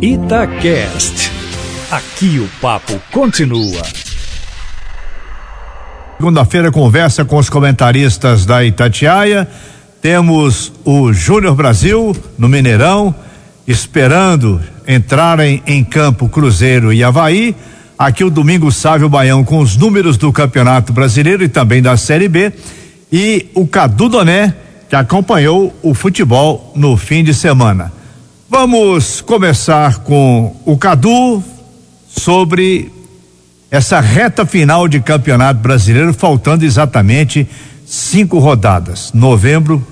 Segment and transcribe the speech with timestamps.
[0.00, 1.32] Itacast.
[1.90, 3.82] Aqui o papo continua.
[6.18, 9.48] Segunda-feira conversa com os comentaristas da Itatiaia.
[10.02, 13.14] Temos o Júnior Brasil no Mineirão,
[13.66, 17.56] esperando entrarem em campo Cruzeiro e Havaí.
[17.98, 22.28] Aqui o Domingo Sávio Baião com os números do Campeonato Brasileiro e também da Série
[22.28, 22.52] B.
[23.10, 24.54] E o Cadu Doné,
[24.90, 27.95] que acompanhou o futebol no fim de semana.
[28.48, 31.42] Vamos começar com o Cadu
[32.08, 32.92] sobre
[33.68, 37.46] essa reta final de campeonato brasileiro, faltando exatamente
[37.84, 39.10] cinco rodadas.
[39.12, 39.84] Novembro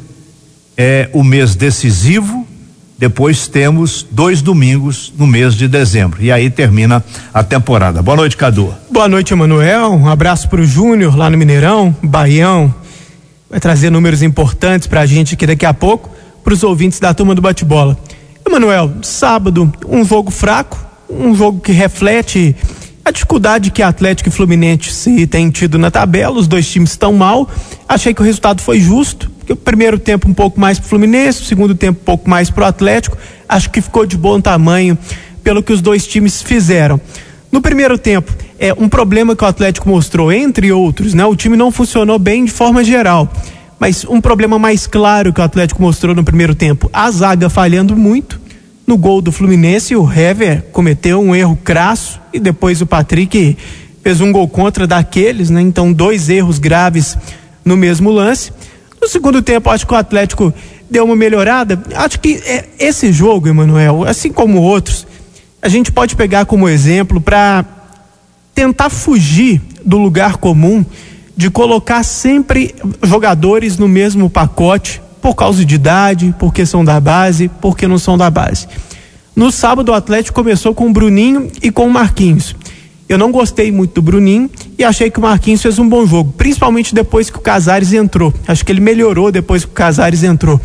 [0.76, 2.46] é o mês decisivo,
[2.96, 6.22] depois temos dois domingos no mês de dezembro.
[6.22, 8.02] E aí termina a temporada.
[8.02, 8.72] Boa noite, Cadu.
[8.88, 9.94] Boa noite, Emanuel.
[9.94, 12.72] Um abraço para o Júnior lá no Mineirão, Baião.
[13.50, 16.08] Vai trazer números importantes para a gente aqui daqui a pouco,
[16.44, 17.98] para os ouvintes da turma do bate-bola.
[18.54, 20.78] Emanuel, sábado, um jogo fraco,
[21.10, 22.54] um jogo que reflete
[23.04, 27.50] a dificuldade que Atlético e Fluminense têm tido na tabela, os dois times estão mal.
[27.88, 31.44] Achei que o resultado foi justo, o primeiro tempo um pouco mais pro Fluminense, o
[31.44, 33.18] segundo tempo um pouco mais pro Atlético.
[33.48, 34.96] Acho que ficou de bom tamanho
[35.42, 37.00] pelo que os dois times fizeram.
[37.50, 41.26] No primeiro tempo, é um problema que o Atlético mostrou, entre outros, né?
[41.26, 43.28] O time não funcionou bem de forma geral.
[43.80, 47.96] Mas um problema mais claro que o Atlético mostrou no primeiro tempo, a zaga falhando
[47.96, 48.43] muito.
[48.86, 53.56] No gol do Fluminense, o Hever cometeu um erro crasso e depois o Patrick
[54.02, 55.62] fez um gol contra daqueles, né?
[55.62, 57.16] Então, dois erros graves
[57.64, 58.52] no mesmo lance.
[59.00, 60.52] No segundo tempo, acho que o Atlético
[60.90, 61.82] deu uma melhorada.
[61.94, 65.06] Acho que é, esse jogo, Emanuel, assim como outros,
[65.62, 67.64] a gente pode pegar como exemplo para
[68.54, 70.84] tentar fugir do lugar comum
[71.36, 77.48] de colocar sempre jogadores no mesmo pacote por causa de idade, porque são da base,
[77.48, 78.68] porque não são da base.
[79.34, 82.54] No sábado o Atlético começou com o Bruninho e com o Marquinhos.
[83.08, 86.34] Eu não gostei muito do Bruninho e achei que o Marquinhos fez um bom jogo,
[86.36, 88.34] principalmente depois que o Casares entrou.
[88.46, 90.60] Acho que ele melhorou depois que o Casares entrou.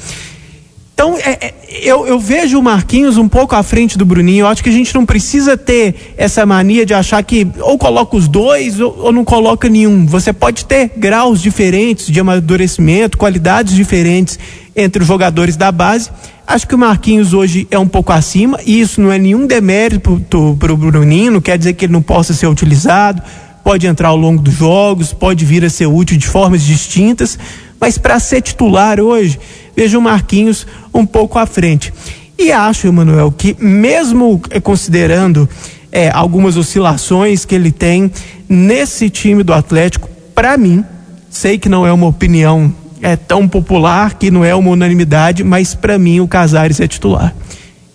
[1.00, 4.42] Então, é, é, eu, eu, vejo o Marquinhos um pouco à frente do Bruninho.
[4.42, 8.18] Eu acho que a gente não precisa ter essa mania de achar que ou coloca
[8.18, 10.06] os dois ou, ou não coloca nenhum.
[10.06, 14.38] Você pode ter graus diferentes de amadurecimento, qualidades diferentes
[14.76, 16.10] entre os jogadores da base.
[16.46, 20.22] Acho que o Marquinhos hoje é um pouco acima, e isso não é nenhum demérito
[20.60, 23.22] para o Bruninho, não quer dizer que ele não possa ser utilizado,
[23.64, 27.40] pode entrar ao longo dos jogos, pode vir a ser útil de formas distintas,
[27.80, 29.40] mas para ser titular hoje,
[29.80, 31.94] vejo o Marquinhos um pouco à frente.
[32.38, 35.48] E acho, Emanuel, que mesmo eh, considerando
[35.90, 38.12] é, algumas oscilações que ele tem
[38.50, 40.84] nesse time do Atlético, para mim,
[41.30, 45.74] sei que não é uma opinião é tão popular, que não é uma unanimidade, mas
[45.74, 47.34] para mim o Casares é titular.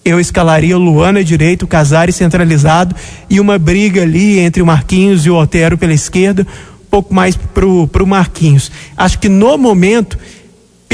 [0.02, 2.96] Eu escalaria o Luana direito, o Casares centralizado
[3.28, 6.46] e uma briga ali entre o Marquinhos e o Otero pela esquerda,
[6.82, 8.72] um pouco mais pro, pro Marquinhos.
[8.96, 10.18] Acho que no momento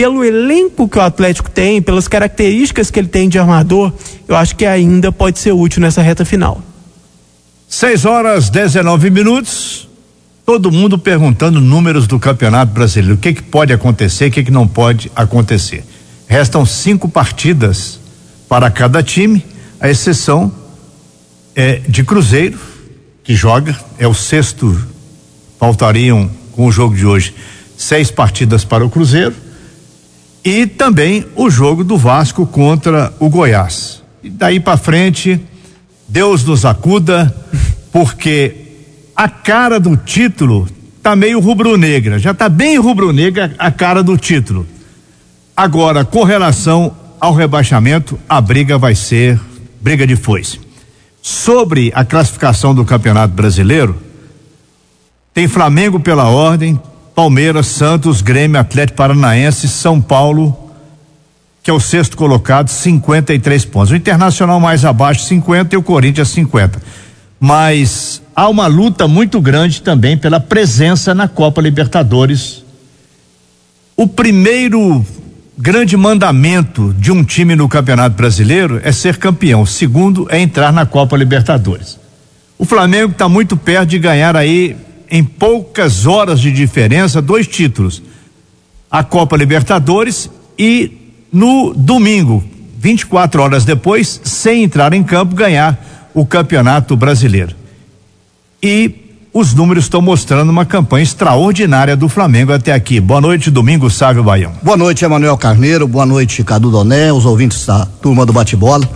[0.01, 3.93] pelo elenco que o Atlético tem, pelas características que ele tem de armador,
[4.27, 6.63] eu acho que ainda pode ser útil nessa reta final.
[7.69, 9.87] 6 horas 19 minutos.
[10.47, 13.17] Todo mundo perguntando números do Campeonato Brasileiro.
[13.17, 15.85] O que, que pode acontecer, o que, que não pode acontecer.
[16.27, 18.01] Restam cinco partidas
[18.49, 19.45] para cada time,
[19.79, 20.51] a exceção
[21.55, 22.59] é de Cruzeiro,
[23.23, 24.83] que joga, é o sexto,
[25.59, 27.35] faltariam com o jogo de hoje
[27.77, 29.50] seis partidas para o Cruzeiro
[30.45, 34.03] e também o jogo do Vasco contra o Goiás.
[34.23, 35.41] E daí para frente,
[36.09, 37.35] Deus nos acuda,
[37.93, 38.55] porque
[39.15, 40.69] a cara do título
[41.03, 44.67] tá meio rubro-negra, já tá bem rubro-negra a cara do título.
[45.57, 49.39] Agora, com relação ao rebaixamento, a briga vai ser
[49.81, 50.61] briga de foice.
[51.23, 53.97] Sobre a classificação do Campeonato Brasileiro,
[55.35, 56.81] tem Flamengo pela ordem,
[57.15, 60.57] Palmeiras, Santos, Grêmio, Atlético Paranaense, São Paulo,
[61.63, 63.91] que é o sexto colocado, 53 pontos.
[63.91, 66.81] O Internacional mais abaixo, 50 e o Corinthians 50.
[67.39, 72.65] Mas há uma luta muito grande também pela presença na Copa Libertadores.
[73.97, 75.05] O primeiro
[75.59, 79.63] grande mandamento de um time no Campeonato Brasileiro é ser campeão.
[79.63, 81.99] O segundo é entrar na Copa Libertadores.
[82.59, 84.77] O Flamengo está muito perto de ganhar aí
[85.11, 88.03] em poucas horas de diferença, dois títulos:
[88.91, 90.93] a Copa Libertadores e
[91.33, 92.45] no domingo,
[92.79, 97.55] 24 horas depois, sem entrar em campo, ganhar o Campeonato Brasileiro.
[98.63, 98.95] E
[99.33, 103.01] os números estão mostrando uma campanha extraordinária do Flamengo até aqui.
[103.01, 104.53] Boa noite, domingo, Sávio Baião.
[104.63, 105.87] Boa noite, Emanuel Carneiro.
[105.87, 108.89] Boa noite, Cadu Doné, os ouvintes da turma do bate-bola.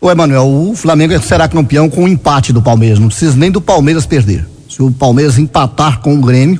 [0.00, 3.52] Ô Emanuel, o Flamengo será campeão com o um empate do Palmeiras, não precisa nem
[3.52, 4.51] do Palmeiras perder.
[4.72, 6.58] Se o Palmeiras empatar com o Grêmio,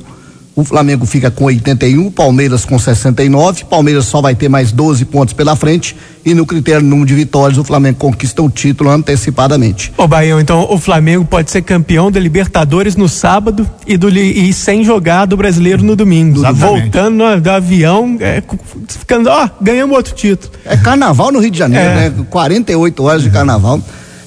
[0.55, 3.65] o Flamengo fica com 81, Palmeiras com 69.
[3.65, 5.95] Palmeiras só vai ter mais 12 pontos pela frente.
[6.23, 9.91] E no critério número de vitórias, o Flamengo conquista o título antecipadamente.
[9.97, 14.53] Ô, Baião, então o Flamengo pode ser campeão da Libertadores no sábado e, do, e
[14.53, 16.41] sem jogar do brasileiro no domingo.
[16.41, 16.81] Exatamente.
[16.81, 18.43] Voltando no, do avião, é,
[18.87, 20.53] ficando, ó, ganhamos outro título.
[20.65, 22.09] É carnaval no Rio de Janeiro, é.
[22.11, 22.25] né?
[22.29, 23.81] 48 horas de carnaval.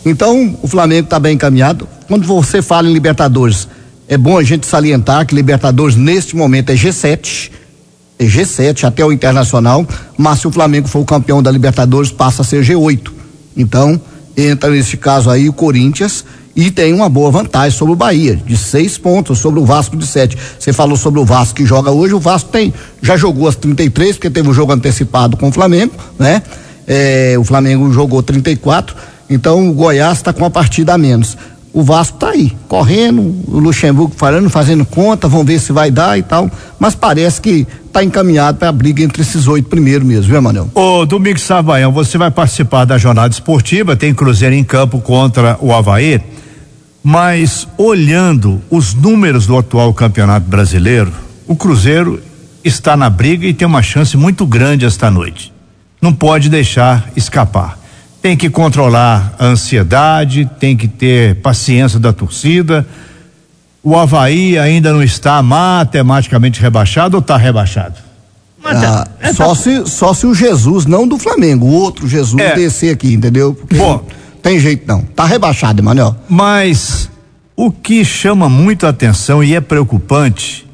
[0.05, 1.89] Então, o Flamengo está bem encaminhado.
[2.09, 3.69] Quando você fala em Libertadores,
[4.09, 7.51] é bom a gente salientar que Libertadores neste momento é G7,
[8.19, 9.87] é G7 até o Internacional,
[10.17, 13.11] mas se o Flamengo for o campeão da Libertadores passa a ser G8.
[13.57, 14.01] Então,
[14.37, 16.25] entra nesse caso aí o Corinthians
[16.55, 20.07] e tem uma boa vantagem sobre o Bahia, de seis pontos, sobre o Vasco de
[20.07, 20.39] sete.
[20.59, 22.73] Você falou sobre o Vasco que joga hoje, o Vasco tem,
[23.03, 26.43] já jogou as 33, porque teve um jogo antecipado com o Flamengo, né?
[26.87, 28.97] É, o Flamengo jogou 34,
[29.29, 31.37] então o Goiás está com a partida a menos
[31.77, 36.19] o Vasco tá aí, correndo, o Luxemburgo falando, fazendo conta, vamos ver se vai dar
[36.19, 40.33] e tal, mas parece que tá encaminhado para a briga entre esses oito primeiros mesmo,
[40.33, 40.71] viu, Manuel?
[40.75, 45.71] Ô, Domingos Savaião, você vai participar da jornada esportiva, tem Cruzeiro em campo contra o
[45.71, 46.19] Havaí,
[47.05, 51.13] mas olhando os números do atual campeonato brasileiro,
[51.47, 52.23] o Cruzeiro
[52.65, 55.53] está na briga e tem uma chance muito grande esta noite.
[56.01, 57.79] Não pode deixar escapar
[58.27, 62.85] tem que controlar a ansiedade, tem que ter paciência da torcida.
[63.85, 67.95] O Havaí ainda não está matematicamente rebaixado ou está rebaixado?
[68.65, 69.55] Ah, é, só, tá...
[69.55, 72.57] se, só se o Jesus, não do Flamengo, o outro Jesus é.
[72.57, 73.55] descer aqui, entendeu?
[73.55, 74.05] Porque Bom,
[74.43, 75.03] tem jeito não.
[75.03, 76.17] Tá rebaixado, Emanuel.
[76.29, 77.09] Mas
[77.55, 80.67] o que chama muito a atenção e é preocupante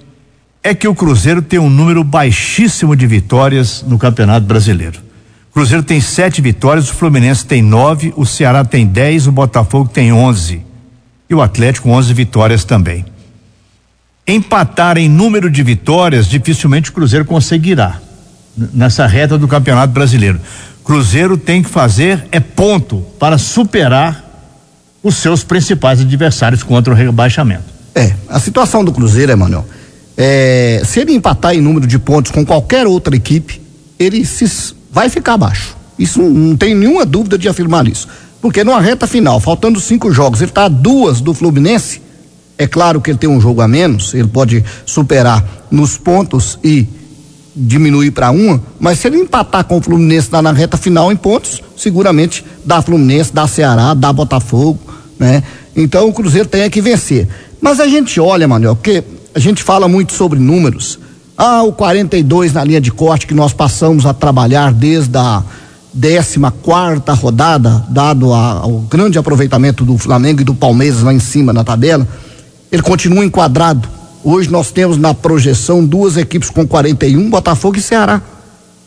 [0.63, 5.12] é que o Cruzeiro tem um número baixíssimo de vitórias no Campeonato Brasileiro.
[5.53, 10.13] Cruzeiro tem sete vitórias, o Fluminense tem nove, o Ceará tem dez, o Botafogo tem
[10.13, 10.63] onze.
[11.29, 13.05] E o Atlético onze vitórias também.
[14.27, 18.01] Empatar em número de vitórias, dificilmente o Cruzeiro conseguirá
[18.57, 20.41] nessa reta do Campeonato Brasileiro.
[20.85, 24.25] Cruzeiro tem que fazer é ponto para superar
[25.03, 27.65] os seus principais adversários contra o rebaixamento.
[27.95, 29.67] É, a situação do Cruzeiro, Emanuel,
[30.17, 33.61] é, se ele empatar em número de pontos com qualquer outra equipe,
[33.99, 34.45] ele se
[34.93, 35.75] vai ficar abaixo.
[35.99, 38.07] Isso não tem nenhuma dúvida de afirmar isso.
[38.41, 42.03] Porque numa reta final, faltando cinco jogos, ele está a duas do Fluminense.
[42.59, 46.87] É claro que ele tem um jogo a menos, ele pode superar nos pontos e
[47.55, 51.17] diminuir para uma, mas se ele empatar com o Fluminense lá na reta final em
[51.17, 54.79] pontos, seguramente dá Fluminense, dá Ceará, dá Botafogo,
[55.19, 55.43] né?
[55.77, 57.29] Então o Cruzeiro tem que vencer.
[57.61, 59.05] Mas a gente olha, Manuel, porque
[59.35, 60.99] a gente fala muito sobre números,
[61.37, 65.43] ah, o 42 na linha de corte que nós passamos a trabalhar desde a
[65.95, 71.21] 14 quarta rodada, dado a, o grande aproveitamento do Flamengo e do Palmeiras lá em
[71.21, 72.07] cima na tabela,
[72.71, 73.89] ele continua enquadrado.
[74.25, 78.23] Hoje nós temos na projeção duas equipes com 41, Botafogo e Ceará.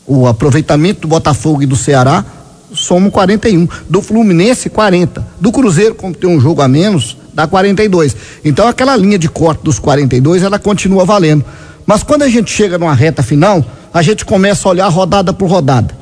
[0.06, 2.24] O aproveitamento do Botafogo e do Ceará
[2.72, 3.68] somam 41.
[3.88, 5.24] Do Fluminense, 40.
[5.40, 8.16] Do Cruzeiro, como tem um jogo a menos, dá 42.
[8.44, 11.44] Então aquela linha de corte dos 42, ela continua valendo.
[11.86, 15.48] Mas quando a gente chega numa reta final, a gente começa a olhar rodada por
[15.48, 15.96] rodada.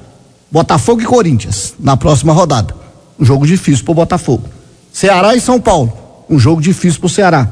[0.50, 2.74] Botafogo e Corinthians, na próxima rodada.
[3.20, 4.48] Um jogo difícil pro Botafogo.
[4.92, 5.92] Ceará e São Paulo,
[6.30, 7.48] um jogo difícil pro Ceará.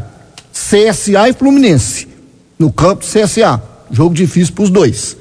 [0.53, 2.09] CSA e Fluminense,
[2.59, 3.61] no campo CSA,
[3.91, 5.17] jogo difícil pros dois.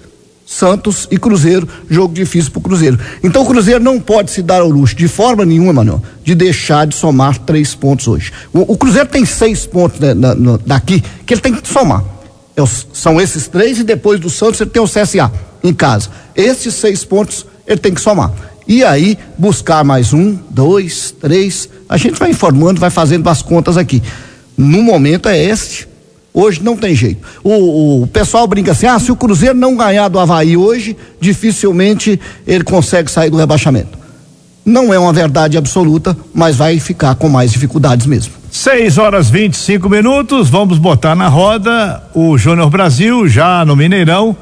[0.46, 3.00] Santos e Cruzeiro, jogo difícil pro Cruzeiro.
[3.24, 6.86] Então o Cruzeiro não pode se dar ao luxo, de forma nenhuma, Manuel, de deixar
[6.86, 8.34] de somar três pontos hoje.
[8.54, 12.04] O, o Cruzeiro tem seis pontos né, na, na, daqui que ele tem que somar.
[12.66, 15.32] São esses três e depois do Santos ele tem o CSA
[15.64, 16.10] em casa.
[16.36, 18.32] Esses seis pontos ele tem que somar.
[18.68, 21.68] E aí buscar mais um, dois, três.
[21.90, 24.02] A gente vai informando, vai fazendo as contas aqui.
[24.58, 25.88] No momento é este.
[26.34, 27.28] Hoje não tem jeito.
[27.44, 32.20] O, o, pessoal brinca assim: ah, se o Cruzeiro não ganhar do Havaí hoje, dificilmente
[32.48, 34.00] ele consegue sair do rebaixamento.
[34.64, 38.41] Não é uma verdade absoluta, mas vai ficar com mais dificuldades mesmo.
[38.52, 44.36] 6 horas 25 minutos, vamos botar na roda o Júnior Brasil já no Mineirão,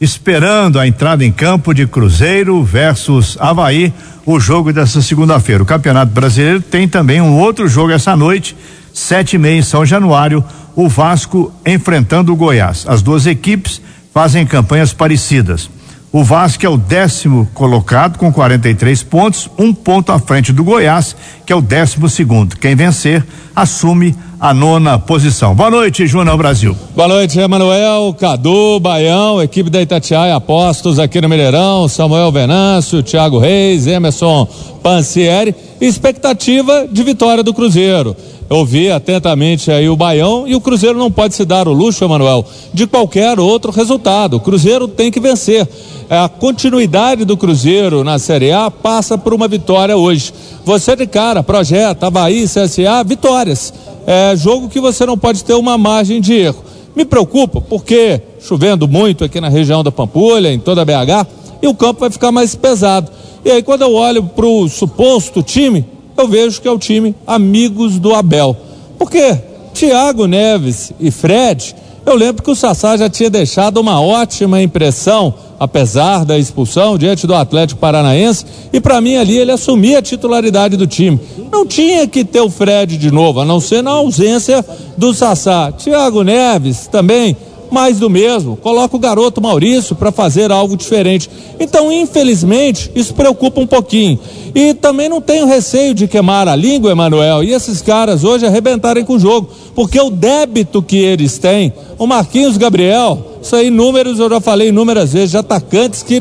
[0.00, 3.92] esperando a entrada em campo de Cruzeiro versus Havaí,
[4.24, 5.62] o jogo dessa segunda-feira.
[5.62, 8.56] O Campeonato Brasileiro tem também um outro jogo essa noite,
[8.94, 10.42] sete e meia em São Januário,
[10.74, 12.86] o Vasco enfrentando o Goiás.
[12.88, 13.82] As duas equipes
[14.14, 15.68] fazem campanhas parecidas.
[16.12, 21.14] O Vasco é o décimo colocado com 43 pontos, um ponto à frente do Goiás,
[21.46, 22.56] que é o décimo segundo.
[22.56, 23.24] Quem vencer
[23.54, 25.54] assume a nona posição.
[25.54, 26.74] Boa noite, Júnior Brasil.
[26.96, 33.38] Boa noite, Emanuel, Cadu, Baião, equipe da Itatiaia Apostos aqui no Mineirão, Samuel Venâncio, Thiago
[33.38, 34.48] Reis, Emerson
[34.82, 38.16] Pancieri, expectativa de vitória do Cruzeiro.
[38.48, 42.44] Ouvi atentamente aí o Baião e o Cruzeiro não pode se dar o luxo, Emanuel,
[42.74, 44.38] de qualquer outro resultado.
[44.38, 45.68] O Cruzeiro tem que vencer.
[46.10, 50.32] A continuidade do Cruzeiro na Série A passa por uma vitória hoje.
[50.64, 53.72] Você de cara, projeta, Havaí, CSA, vitórias.
[54.06, 56.64] É jogo que você não pode ter uma margem de erro.
[56.94, 61.26] Me preocupa porque chovendo muito aqui na região da Pampulha, em toda a BH,
[61.62, 63.10] e o campo vai ficar mais pesado.
[63.44, 65.84] E aí quando eu olho para o suposto time,
[66.16, 68.56] eu vejo que é o time Amigos do Abel.
[68.98, 69.38] Porque
[69.72, 71.74] Thiago Neves e Fred,
[72.04, 77.26] eu lembro que o Sassá já tinha deixado uma ótima impressão, apesar da expulsão, diante
[77.26, 81.20] do Atlético Paranaense, e para mim ali ele assumia a titularidade do time.
[81.52, 84.64] Não tinha que ter o Fred de novo, a não ser na ausência
[84.96, 85.72] do Sassá.
[85.72, 87.36] Thiago Neves também
[87.70, 88.56] mais do mesmo.
[88.56, 91.30] Coloca o garoto Maurício para fazer algo diferente.
[91.58, 94.18] Então, infelizmente, isso preocupa um pouquinho.
[94.54, 99.04] E também não tenho receio de queimar a língua, Emanuel, e esses caras hoje arrebentarem
[99.04, 104.18] com o jogo, porque o débito que eles têm, o Marquinhos Gabriel, isso aí números
[104.18, 106.20] eu já falei inúmeras vezes, de atacantes que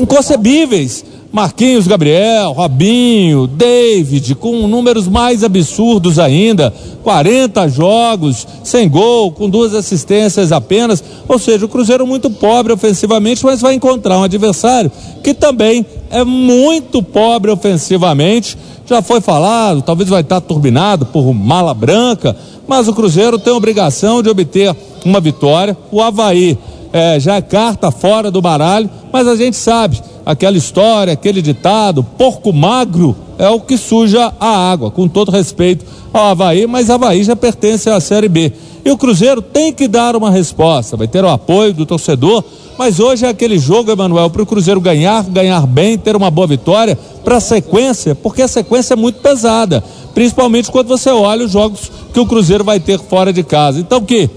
[0.00, 1.04] inconcebíveis
[1.34, 6.72] Marquinhos Gabriel, Robinho, David, com números mais absurdos ainda,
[7.02, 11.02] 40 jogos, sem gol, com duas assistências apenas.
[11.26, 14.92] Ou seja, o Cruzeiro muito pobre ofensivamente, mas vai encontrar um adversário
[15.24, 18.56] que também é muito pobre ofensivamente.
[18.86, 22.36] Já foi falado, talvez vai estar turbinado por mala branca,
[22.68, 24.72] mas o Cruzeiro tem a obrigação de obter
[25.04, 25.76] uma vitória.
[25.90, 26.56] O Havaí
[26.92, 32.02] é, já é carta fora do baralho, mas a gente sabe aquela história, aquele ditado,
[32.02, 37.24] porco magro é o que suja a água, com todo respeito ao Havaí, mas Havaí
[37.24, 38.52] já pertence à Série B.
[38.84, 42.44] E o Cruzeiro tem que dar uma resposta, vai ter o apoio do torcedor,
[42.78, 46.46] mas hoje é aquele jogo, Emanuel, para o Cruzeiro ganhar, ganhar bem, ter uma boa
[46.46, 49.82] vitória, para a sequência, porque a sequência é muito pesada,
[50.14, 53.80] principalmente quando você olha os jogos que o Cruzeiro vai ter fora de casa.
[53.80, 54.28] Então, que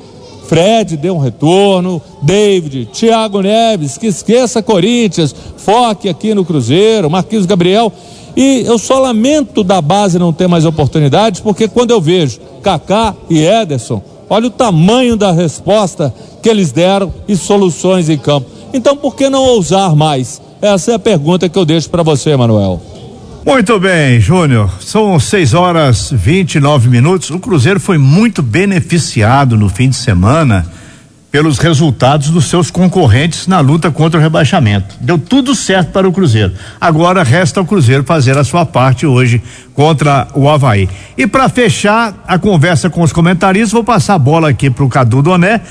[0.48, 7.46] Fred deu um retorno, David, Thiago Neves, que esqueça Corinthians, foque aqui no Cruzeiro, Marquinhos
[7.46, 7.92] Gabriel.
[8.36, 13.16] E eu só lamento da base não ter mais oportunidades, porque quando eu vejo Kaká
[13.30, 18.48] e Ederson, olha o tamanho da resposta que eles deram e soluções em campo.
[18.74, 20.42] Então, por que não ousar mais?
[20.62, 22.80] Essa é a pergunta que eu deixo para você, Manuel.
[23.48, 24.70] Muito bem, Júnior.
[24.82, 27.30] São 6 horas 29 minutos.
[27.30, 30.66] O Cruzeiro foi muito beneficiado no fim de semana
[31.32, 34.98] pelos resultados dos seus concorrentes na luta contra o rebaixamento.
[35.00, 36.52] Deu tudo certo para o Cruzeiro.
[36.80, 39.42] Agora resta ao Cruzeiro fazer a sua parte hoje
[39.74, 40.90] contra o Havaí.
[41.18, 44.90] E para fechar a conversa com os comentaristas, vou passar a bola aqui para o
[44.90, 45.62] Cadu Doné,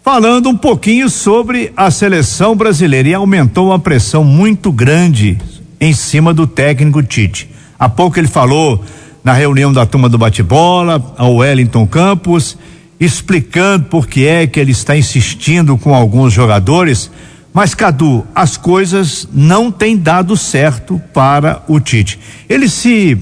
[0.00, 3.08] falando um pouquinho sobre a seleção brasileira.
[3.08, 5.36] E aumentou uma pressão muito grande
[5.80, 7.48] em cima do técnico Tite.
[7.78, 8.84] Há pouco ele falou
[9.24, 12.56] na reunião da turma do bate-bola, ao Wellington Campos,
[12.98, 17.10] explicando por que é que ele está insistindo com alguns jogadores.
[17.52, 22.18] Mas, Cadu, as coisas não têm dado certo para o Tite.
[22.48, 23.18] Ele se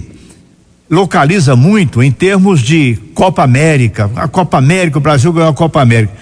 [0.90, 4.10] localiza muito em termos de Copa América.
[4.16, 6.12] A Copa América, o Brasil ganhou a Copa América.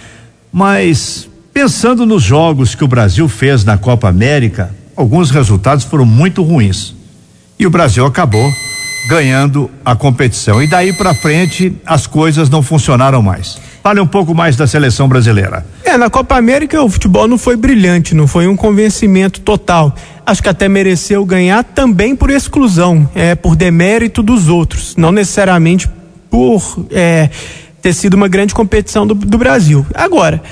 [0.52, 6.42] Mas, pensando nos jogos que o Brasil fez na Copa América, alguns resultados foram muito
[6.42, 6.94] ruins.
[7.58, 8.52] E o Brasil acabou
[9.08, 10.62] ganhando a competição.
[10.62, 13.58] E daí para frente as coisas não funcionaram mais.
[13.82, 15.64] Fale um pouco mais da seleção brasileira.
[15.84, 19.94] É, na Copa América o futebol não foi brilhante, não foi um convencimento total.
[20.24, 25.88] Acho que até mereceu ganhar também por exclusão, é, por demérito dos outros, não necessariamente
[26.28, 27.30] por é,
[27.80, 29.86] ter sido uma grande competição do, do Brasil.
[29.94, 30.42] Agora,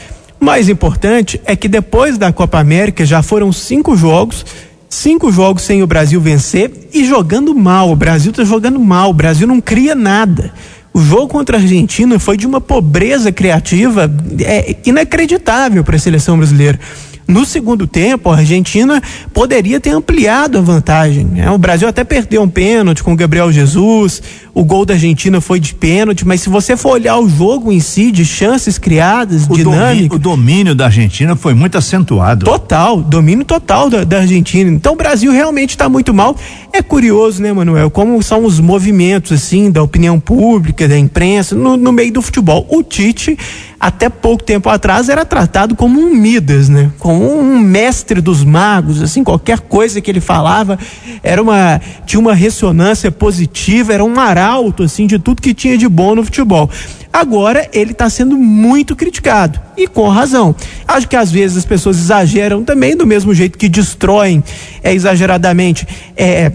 [0.44, 4.44] mais importante é que depois da Copa América já foram cinco jogos,
[4.90, 7.90] cinco jogos sem o Brasil vencer e jogando mal.
[7.90, 10.52] O Brasil está jogando mal, o Brasil não cria nada.
[10.92, 14.08] O jogo contra a Argentina foi de uma pobreza criativa
[14.40, 16.78] é, inacreditável para a seleção brasileira.
[17.26, 19.02] No segundo tempo, a Argentina
[19.32, 21.24] poderia ter ampliado a vantagem.
[21.24, 21.50] Né?
[21.50, 25.58] O Brasil até perdeu um pênalti com o Gabriel Jesus, o gol da Argentina foi
[25.58, 29.54] de pênalti, mas se você for olhar o jogo em si, de chances criadas, o
[29.54, 29.84] dinâmica.
[29.84, 32.44] Domínio, o domínio da Argentina foi muito acentuado.
[32.44, 34.70] Total, domínio total da, da Argentina.
[34.70, 36.36] Então o Brasil realmente está muito mal.
[36.72, 41.76] É curioso, né, Manuel, como são os movimentos, assim, da opinião pública, da imprensa, no,
[41.76, 42.66] no meio do futebol.
[42.70, 43.36] O Tite
[43.84, 46.90] até pouco tempo atrás era tratado como um Midas, né?
[46.98, 50.78] Como um mestre dos magos, assim, qualquer coisa que ele falava
[51.22, 55.86] era uma tinha uma ressonância positiva, era um arauto assim de tudo que tinha de
[55.86, 56.70] bom no futebol.
[57.14, 60.52] Agora ele está sendo muito criticado e com razão.
[60.86, 64.42] Acho que às vezes as pessoas exageram também, do mesmo jeito que destroem
[64.82, 66.50] é, exageradamente, é,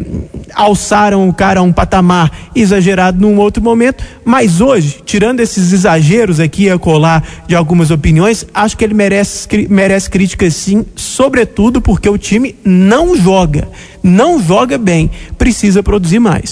[0.54, 4.04] alçaram o cara a um patamar exagerado num outro momento.
[4.26, 9.48] Mas hoje, tirando esses exageros aqui a colar de algumas opiniões, acho que ele merece,
[9.70, 13.70] merece críticas sim, sobretudo porque o time não joga,
[14.04, 16.48] não joga bem, precisa produzir mais.